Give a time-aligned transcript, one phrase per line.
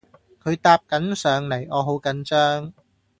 [0.43, 2.73] 佢搭緊上嚟我好緊張